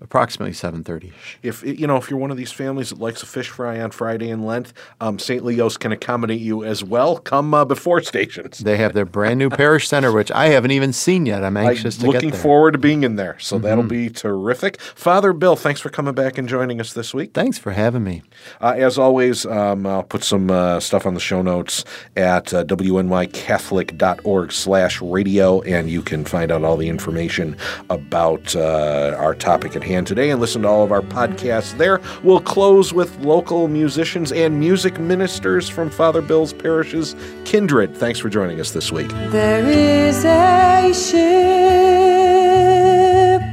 approximately 0.00 0.52
7.30. 0.52 1.12
If 1.42 1.62
you 1.62 1.86
know, 1.86 1.96
if 1.96 2.10
you're 2.10 2.18
one 2.18 2.30
of 2.30 2.36
these 2.36 2.52
families 2.52 2.90
that 2.90 2.98
likes 2.98 3.22
a 3.22 3.26
fish 3.26 3.48
fry 3.48 3.80
on 3.80 3.90
Friday 3.90 4.30
in 4.30 4.44
Lent, 4.44 4.72
um, 5.00 5.18
St. 5.18 5.44
Leo's 5.44 5.76
can 5.76 5.92
accommodate 5.92 6.40
you 6.40 6.64
as 6.64 6.82
well. 6.82 7.18
Come 7.18 7.52
uh, 7.54 7.64
before 7.64 8.00
stations. 8.02 8.58
They 8.58 8.76
have 8.76 8.94
their 8.94 9.04
brand 9.04 9.38
new 9.38 9.50
parish 9.50 9.88
center, 9.88 10.12
which 10.12 10.30
I 10.30 10.46
haven't 10.46 10.70
even 10.70 10.92
seen 10.92 11.26
yet. 11.26 11.44
I'm 11.44 11.56
anxious 11.56 11.96
I'm 11.96 12.00
to 12.00 12.06
looking 12.06 12.12
get 12.12 12.20
there. 12.20 12.30
Looking 12.30 12.42
forward 12.42 12.72
to 12.72 12.78
being 12.78 13.02
in 13.02 13.16
there. 13.16 13.38
So 13.38 13.58
that'll 13.58 13.84
be 13.84 14.08
terrific. 14.08 14.80
Father 14.80 15.32
Bill, 15.32 15.56
thanks 15.56 15.80
for 15.80 15.90
coming 15.90 16.14
back 16.14 16.38
and 16.38 16.48
joining 16.48 16.80
us 16.80 16.92
this 16.92 17.12
week. 17.12 17.32
Thanks 17.34 17.58
for 17.58 17.72
having 17.72 18.04
me. 18.04 18.22
Uh, 18.60 18.74
as 18.76 18.98
always, 18.98 19.44
um, 19.46 19.86
I'll 19.86 20.02
put 20.02 20.24
some 20.24 20.50
uh, 20.50 20.80
stuff 20.80 21.06
on 21.06 21.14
the 21.14 21.20
show 21.20 21.42
notes 21.42 21.84
at 22.16 22.52
uh, 22.54 22.64
wnycatholic.org 22.64 24.52
slash 24.52 25.00
radio, 25.00 25.60
and 25.62 25.90
you 25.90 26.02
can 26.02 26.24
find 26.24 26.50
out 26.50 26.64
all 26.64 26.76
the 26.76 26.88
information 26.88 27.56
about 27.88 28.54
uh, 28.56 29.14
our 29.18 29.34
topic 29.34 29.76
at 29.76 29.82
hand 29.90 30.06
today 30.06 30.30
and 30.30 30.40
listen 30.40 30.62
to 30.62 30.68
all 30.68 30.84
of 30.84 30.92
our 30.92 31.02
podcasts 31.02 31.76
there. 31.76 32.00
We'll 32.22 32.40
close 32.40 32.92
with 32.92 33.18
local 33.18 33.66
musicians 33.68 34.30
and 34.32 34.60
music 34.60 34.98
ministers 34.98 35.68
from 35.68 35.90
Father 35.90 36.22
Bill's 36.22 36.52
parishes, 36.52 37.16
Kindred. 37.44 37.96
Thanks 37.96 38.18
for 38.20 38.28
joining 38.28 38.60
us 38.60 38.70
this 38.70 38.92
week. 38.92 39.08
There 39.30 39.66
is 39.68 40.24
a 40.24 40.92
ship, 40.94 41.20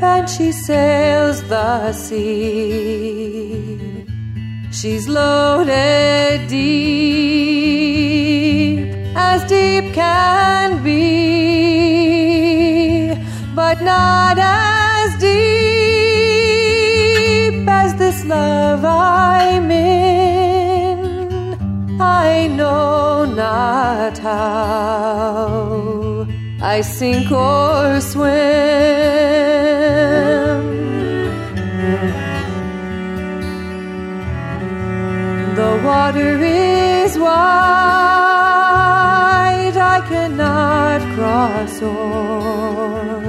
and 0.01 0.29
she 0.29 0.51
sails 0.51 1.41
the 1.43 1.91
sea. 1.93 2.45
She's 4.71 5.07
loaded 5.07 6.47
deep, 6.47 6.67
as 9.15 9.43
deep 9.49 9.93
can 9.93 10.83
be, 10.83 10.97
but 13.55 13.81
not 13.81 14.37
as 14.37 14.56
how 24.15 25.67
I 26.61 26.81
sink 26.81 27.31
or 27.31 27.99
swim. 27.99 28.27
The 35.55 35.81
water 35.83 36.37
is 36.41 37.17
wide, 37.17 37.35
I 39.75 40.01
cannot 40.07 41.01
cross 41.15 41.81
o'er, 41.81 43.23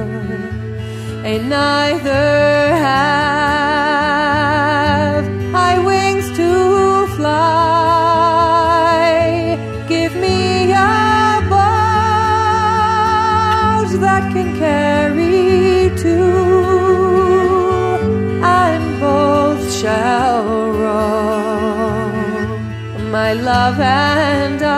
and 1.24 1.48
neither 1.48 2.28
have 2.84 3.67
love 23.68 23.81
and 23.81 24.62
I. 24.62 24.68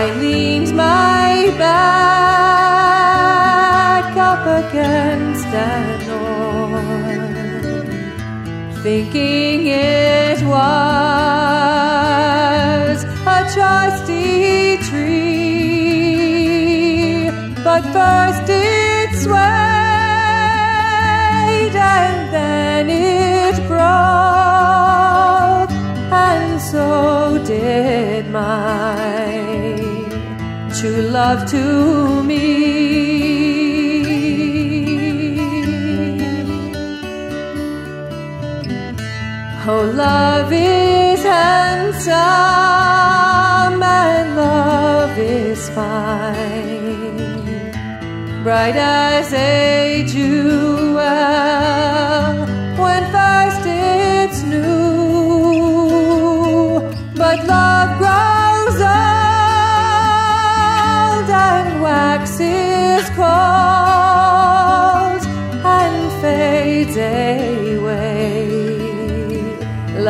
I 0.00 0.02
leaned 0.22 0.70
my 0.76 1.54
back 1.58 1.76
up 4.16 4.44
against 4.62 5.46
an 5.46 6.10
oar, 6.10 6.82
thinking 8.82 9.66
it 9.68 10.42
was 10.54 10.58
a 13.36 13.38
trusty 13.54 14.78
tree, 14.88 16.10
but 17.62 17.82
first 17.96 18.41
so 26.72 27.38
did 27.44 28.24
my 28.30 29.76
true 30.76 31.02
love 31.18 31.40
to 31.50 32.22
me. 32.22 32.46
Oh, 39.68 39.84
love 39.94 40.50
is 40.50 41.22
handsome 41.22 42.14
and 43.82 44.26
love 44.36 45.18
is 45.18 45.68
fine, 45.76 47.12
bright 48.42 48.76
as 48.76 49.30
a 49.34 50.04
jewel 50.06 50.41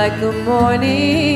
like 0.03 0.19
the 0.21 0.33
morning 0.33 1.32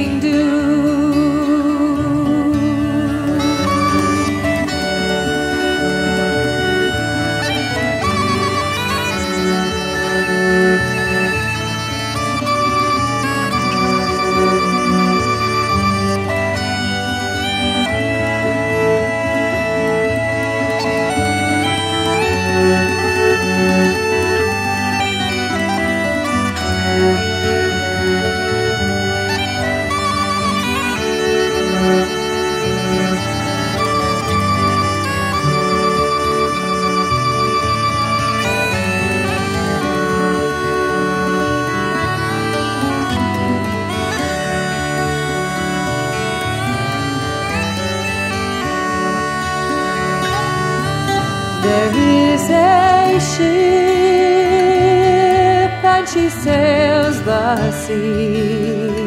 sails 56.45 57.19
the 57.23 57.71
sea. 57.83 59.07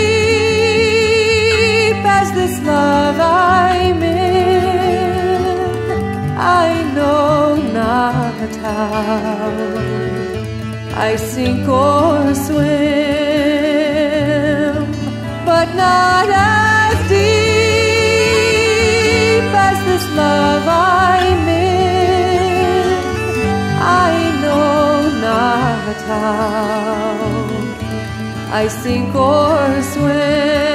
as 2.19 2.29
this 2.39 2.55
love 2.65 3.19
I'm 3.19 4.03
in. 4.03 4.29
I 6.39 6.69
know 6.95 7.57
not 7.81 8.51
how 8.65 9.53
I 11.07 11.17
sink 11.17 11.67
or 11.69 12.35
swim, 12.35 13.08
not 15.83 16.29
as 16.29 16.97
deep 17.09 17.49
as 19.69 19.79
this 19.89 20.07
love 20.21 20.67
I'm 20.67 21.49
in. 21.49 22.97
I 24.11 24.15
know 24.43 25.11
not 25.27 25.97
how 26.11 27.09
I 28.61 28.63
sink 28.69 29.15
or 29.15 29.59
It 29.79 30.68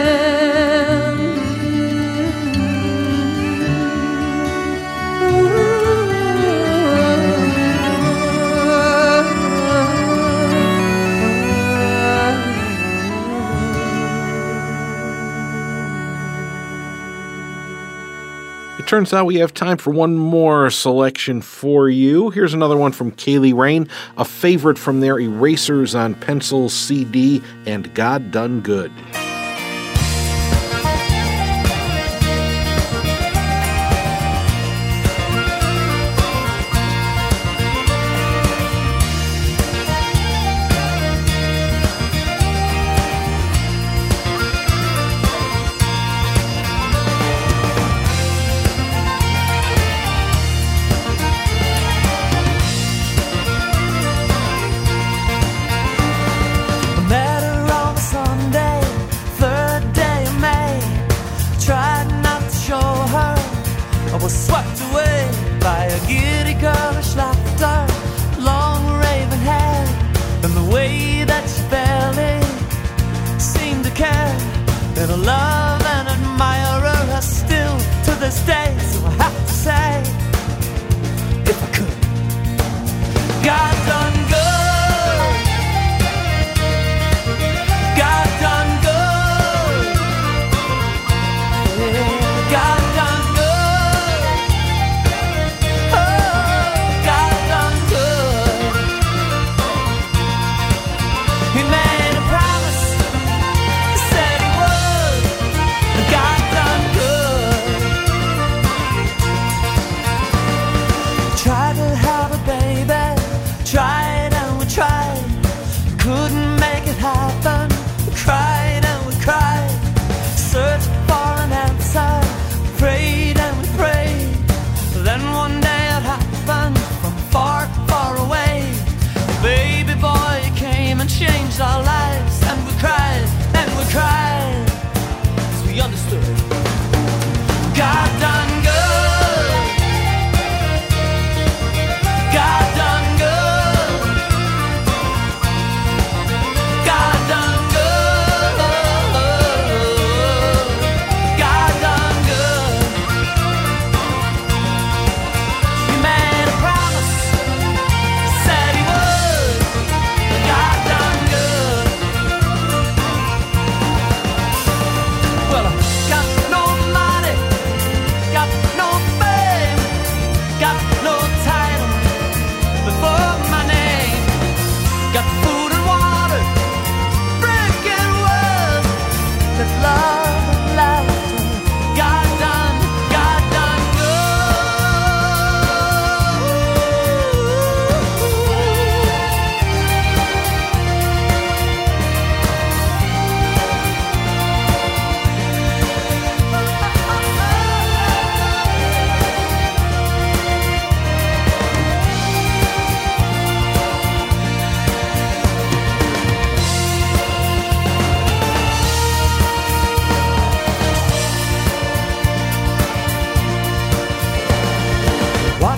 turns 18.94 19.12
out 19.12 19.26
we 19.26 19.38
have 19.38 19.56
time 19.56 19.76
for 19.76 19.92
one 19.92 20.16
more 20.16 20.70
selection 20.70 21.42
for 21.42 21.90
you. 21.90 22.30
Here's 22.30 22.54
another 22.54 22.78
one 22.78 22.92
from 22.92 23.12
Ceili 23.14 23.52
Rain, 23.52 23.90
a 24.18 24.24
favorite 24.24 24.78
from 24.78 25.00
their 25.00 25.20
Erasers 25.20 25.96
on 25.96 26.14
Pencil 26.14 26.70
CD 26.70 27.42
and 27.66 27.92
God 27.96 28.30
Done 28.30 28.62
Good. 28.62 28.92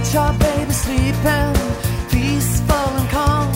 Watch 0.06 0.16
our 0.18 0.34
baby 0.38 0.72
sleeping, 0.72 1.54
peaceful 2.12 2.76
and 2.76 3.10
calm. 3.10 3.52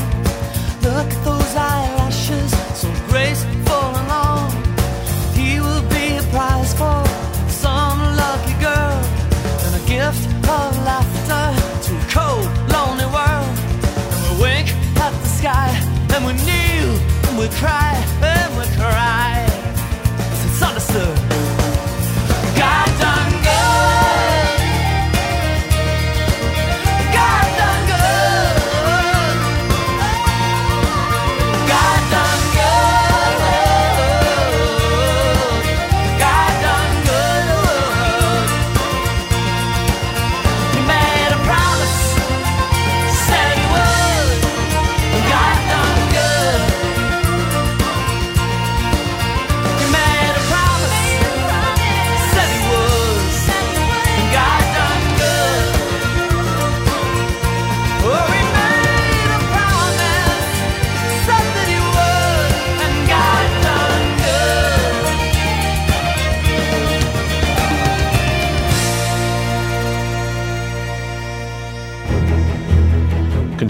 Look 0.81 1.05
at 1.05 1.23
those 1.23 1.55
eyelashes, 1.55 2.51
so 2.73 2.89
graceful 3.07 3.89
and 3.99 4.07
long. 4.07 4.49
He 5.35 5.59
will 5.59 5.83
be 5.89 6.17
a 6.17 6.23
prize 6.31 6.73
for 6.73 7.05
some 7.49 7.99
lucky 8.17 8.55
girl, 8.59 8.97
and 9.65 9.75
a 9.75 9.85
gift 9.85 10.25
of 10.49 10.71
laughter 10.89 11.53
to 11.85 11.91
a 11.93 12.05
cold, 12.09 12.49
lonely 12.73 13.05
world. 13.05 13.55
And 14.09 14.19
we 14.25 14.41
wink 14.41 14.69
at 14.97 15.13
the 15.21 15.29
sky, 15.29 15.69
and 16.15 16.25
we 16.25 16.33
kneel, 16.33 16.97
and 17.29 17.37
we 17.37 17.47
cry, 17.59 17.93
and 18.23 18.57
we 18.57 18.65
cry. 18.75 19.45
It's 20.45 20.63
understood. 20.63 21.28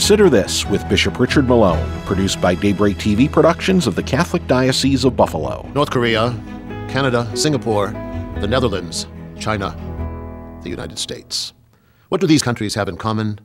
Consider 0.09 0.27
This 0.27 0.65
with 0.65 0.89
Bishop 0.89 1.19
Richard 1.19 1.47
Malone, 1.47 1.87
produced 2.07 2.41
by 2.41 2.55
Daybreak 2.55 2.97
TV 2.97 3.31
Productions 3.31 3.85
of 3.85 3.93
the 3.93 4.01
Catholic 4.01 4.47
Diocese 4.47 5.03
of 5.03 5.15
Buffalo. 5.15 5.69
North 5.75 5.91
Korea, 5.91 6.35
Canada, 6.89 7.31
Singapore, 7.37 7.91
the 8.41 8.47
Netherlands, 8.47 9.05
China, 9.37 9.69
the 10.63 10.69
United 10.71 10.97
States. 10.97 11.53
What 12.07 12.21
do 12.21 12.25
these 12.25 12.41
countries 12.41 12.73
have 12.73 12.89
in 12.89 12.97
common? 12.97 13.39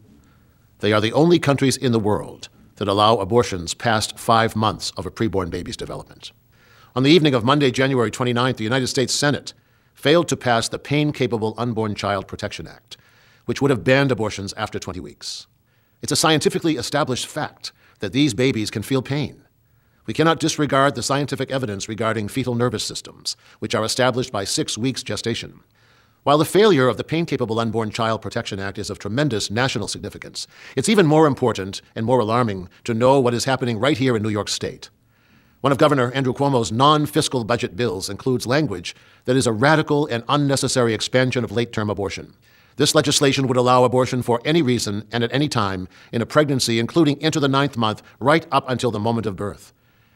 They 0.78 0.94
are 0.94 1.02
the 1.02 1.12
only 1.12 1.38
countries 1.38 1.76
in 1.76 1.92
the 1.92 2.00
world 2.00 2.48
that 2.76 2.88
allow 2.88 3.18
abortions 3.18 3.74
past 3.74 4.18
five 4.18 4.56
months 4.56 4.90
of 4.96 5.04
a 5.04 5.10
preborn 5.10 5.50
baby's 5.50 5.76
development. 5.76 6.32
On 6.96 7.02
the 7.02 7.10
evening 7.10 7.34
of 7.34 7.44
Monday, 7.44 7.70
January 7.72 8.10
29th, 8.10 8.56
the 8.56 8.64
United 8.64 8.86
States 8.86 9.12
Senate 9.12 9.52
failed 9.92 10.28
to 10.28 10.36
pass 10.36 10.70
the 10.70 10.78
Pain 10.78 11.12
Capable 11.12 11.52
Unborn 11.58 11.94
Child 11.94 12.26
Protection 12.26 12.66
Act, 12.66 12.96
which 13.44 13.60
would 13.60 13.70
have 13.70 13.84
banned 13.84 14.10
abortions 14.10 14.54
after 14.54 14.78
20 14.78 14.98
weeks. 15.00 15.46
It's 16.04 16.12
a 16.12 16.16
scientifically 16.16 16.76
established 16.76 17.26
fact 17.26 17.72
that 18.00 18.12
these 18.12 18.34
babies 18.34 18.70
can 18.70 18.82
feel 18.82 19.00
pain. 19.00 19.42
We 20.04 20.12
cannot 20.12 20.38
disregard 20.38 20.96
the 20.96 21.02
scientific 21.02 21.50
evidence 21.50 21.88
regarding 21.88 22.28
fetal 22.28 22.54
nervous 22.54 22.84
systems, 22.84 23.38
which 23.58 23.74
are 23.74 23.82
established 23.82 24.30
by 24.30 24.44
six 24.44 24.76
weeks 24.76 25.02
gestation. 25.02 25.60
While 26.22 26.36
the 26.36 26.44
failure 26.44 26.88
of 26.88 26.98
the 26.98 27.04
Pain 27.04 27.24
Capable 27.24 27.58
Unborn 27.58 27.88
Child 27.88 28.20
Protection 28.20 28.60
Act 28.60 28.78
is 28.78 28.90
of 28.90 28.98
tremendous 28.98 29.50
national 29.50 29.88
significance, 29.88 30.46
it's 30.76 30.90
even 30.90 31.06
more 31.06 31.26
important 31.26 31.80
and 31.96 32.04
more 32.04 32.20
alarming 32.20 32.68
to 32.84 32.92
know 32.92 33.18
what 33.18 33.32
is 33.32 33.46
happening 33.46 33.78
right 33.78 33.96
here 33.96 34.14
in 34.14 34.22
New 34.22 34.28
York 34.28 34.50
State. 34.50 34.90
One 35.62 35.72
of 35.72 35.78
Governor 35.78 36.12
Andrew 36.12 36.34
Cuomo's 36.34 36.70
non 36.70 37.06
fiscal 37.06 37.44
budget 37.44 37.76
bills 37.76 38.10
includes 38.10 38.46
language 38.46 38.94
that 39.24 39.36
is 39.36 39.46
a 39.46 39.52
radical 39.52 40.06
and 40.08 40.22
unnecessary 40.28 40.92
expansion 40.92 41.44
of 41.44 41.50
late 41.50 41.72
term 41.72 41.88
abortion. 41.88 42.34
This 42.76 42.94
legislation 42.94 43.46
would 43.46 43.56
allow 43.56 43.84
abortion 43.84 44.22
for 44.22 44.40
any 44.44 44.60
reason 44.60 45.06
and 45.12 45.22
at 45.22 45.32
any 45.32 45.48
time 45.48 45.86
in 46.12 46.20
a 46.20 46.26
pregnancy, 46.26 46.78
including 46.78 47.20
into 47.20 47.38
the 47.38 47.48
ninth 47.48 47.76
month, 47.76 48.02
right 48.18 48.46
up 48.50 48.68
until 48.68 48.90
the 48.90 48.98
moment 48.98 49.26
of 49.26 49.36
birth, 49.36 49.72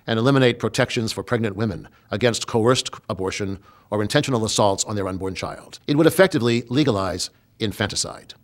and 0.07 0.19
eliminate 0.19 0.59
protections 0.59 1.13
for 1.13 1.23
pregnant 1.23 1.55
women 1.55 1.89
against 2.11 2.49
coerced 2.49 2.91
abortion 3.09 3.61
or 3.91 4.03
intentional 4.03 4.45
assaults 4.45 4.85
on 4.85 4.97
their 4.97 5.07
unborn 5.07 5.35
child. 5.35 5.79
It 5.87 5.97
would 5.97 6.07
effectively 6.07 6.65
legalize 6.69 7.31
infanticide. 7.61 8.35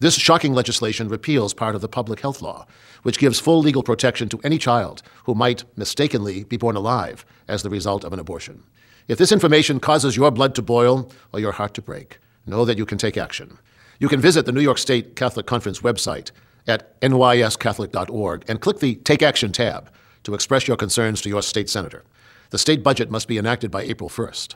This 0.00 0.16
shocking 0.16 0.52
legislation 0.52 1.08
repeals 1.08 1.54
part 1.54 1.74
of 1.74 1.80
the 1.80 1.88
public 1.88 2.20
health 2.20 2.42
law, 2.42 2.66
which 3.02 3.18
gives 3.18 3.40
full 3.40 3.60
legal 3.60 3.82
protection 3.82 4.28
to 4.28 4.40
any 4.44 4.58
child 4.58 5.02
who 5.24 5.34
might 5.34 5.64
mistakenly 5.76 6.44
be 6.44 6.58
born 6.58 6.76
alive 6.76 7.24
as 7.48 7.62
the 7.62 7.70
result 7.70 8.04
of 8.04 8.12
an 8.12 8.18
abortion. 8.18 8.64
If 9.08 9.16
this 9.16 9.32
information 9.32 9.80
causes 9.80 10.16
your 10.16 10.30
blood 10.30 10.54
to 10.56 10.62
boil 10.62 11.10
or 11.32 11.40
your 11.40 11.52
heart 11.52 11.74
to 11.74 11.82
break, 11.82 12.18
know 12.46 12.64
that 12.64 12.78
you 12.78 12.86
can 12.86 12.98
take 12.98 13.16
action. 13.16 13.58
You 13.98 14.08
can 14.08 14.20
visit 14.20 14.46
the 14.46 14.52
New 14.52 14.60
York 14.60 14.78
State 14.78 15.16
Catholic 15.16 15.46
Conference 15.46 15.80
website 15.80 16.30
at 16.66 17.00
nyscatholic.org 17.00 18.44
and 18.48 18.60
click 18.60 18.80
the 18.80 18.96
Take 18.96 19.22
Action 19.22 19.52
tab 19.52 19.90
to 20.24 20.34
express 20.34 20.66
your 20.66 20.76
concerns 20.76 21.20
to 21.20 21.28
your 21.28 21.42
state 21.42 21.68
senator. 21.68 22.04
The 22.50 22.58
state 22.58 22.82
budget 22.82 23.10
must 23.10 23.28
be 23.28 23.38
enacted 23.38 23.70
by 23.70 23.82
April 23.82 24.08
1st. 24.08 24.54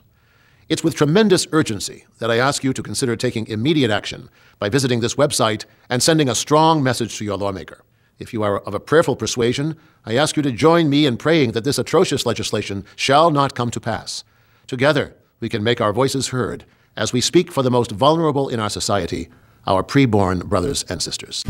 It's 0.68 0.84
with 0.84 0.94
tremendous 0.94 1.46
urgency 1.52 2.04
that 2.18 2.30
I 2.30 2.36
ask 2.36 2.62
you 2.62 2.72
to 2.74 2.82
consider 2.82 3.16
taking 3.16 3.46
immediate 3.46 3.90
action 3.90 4.28
by 4.58 4.68
visiting 4.68 5.00
this 5.00 5.14
website 5.14 5.64
and 5.88 6.02
sending 6.02 6.28
a 6.28 6.34
strong 6.34 6.82
message 6.82 7.16
to 7.18 7.24
your 7.24 7.38
lawmaker. 7.38 7.84
If 8.18 8.32
you 8.32 8.42
are 8.42 8.58
of 8.60 8.74
a 8.74 8.80
prayerful 8.80 9.16
persuasion, 9.16 9.76
I 10.04 10.16
ask 10.16 10.36
you 10.36 10.42
to 10.42 10.52
join 10.52 10.90
me 10.90 11.06
in 11.06 11.16
praying 11.16 11.52
that 11.52 11.64
this 11.64 11.78
atrocious 11.78 12.26
legislation 12.26 12.84
shall 12.96 13.30
not 13.30 13.54
come 13.54 13.70
to 13.70 13.80
pass. 13.80 14.24
Together, 14.66 15.16
we 15.40 15.48
can 15.48 15.62
make 15.62 15.80
our 15.80 15.92
voices 15.92 16.28
heard 16.28 16.66
as 16.98 17.14
we 17.14 17.22
speak 17.22 17.50
for 17.50 17.62
the 17.62 17.70
most 17.70 17.92
vulnerable 17.92 18.50
in 18.50 18.60
our 18.60 18.68
society, 18.68 19.30
our 19.66 19.82
preborn 19.82 20.44
brothers 20.44 20.84
and 20.90 21.00
sisters. 21.00 21.44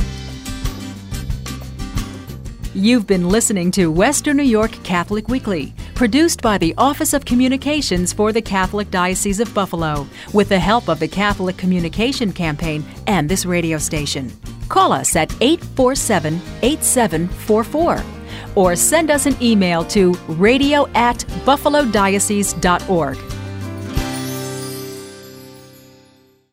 You've 2.75 3.09
been 3.09 3.29
listening 3.29 3.73
to 3.73 3.91
Western 3.91 4.37
New 4.37 4.45
York 4.45 4.71
Catholic 4.85 5.27
Weekly, 5.29 5.75
produced 5.97 6.43
by 6.43 6.59
the 6.59 6.75
Office 6.79 7.13
of 7.13 7.25
Communications 7.25 8.13
for 8.13 8.31
the 8.31 8.43
Catholic 8.43 8.91
Diocese 8.93 9.41
of 9.41 9.53
Buffalo, 9.53 10.07
with 10.33 10.51
the 10.51 10.61
help 10.61 10.89
of 10.89 11.01
the 11.01 11.09
Catholic 11.09 11.57
Communication 11.57 12.33
Campaign 12.33 12.85
and 13.09 13.29
this 13.29 13.45
radio 13.45 13.79
station. 13.79 14.31
Call 14.69 14.93
us 14.93 15.17
at 15.17 15.35
847 15.41 16.41
8744 16.63 18.05
or 18.55 18.77
send 18.77 19.11
us 19.11 19.27
an 19.27 19.37
email 19.43 19.85
to 19.85 20.13
radio 20.29 20.87
at 20.95 21.19
buffalodiocese.org. 21.45 23.28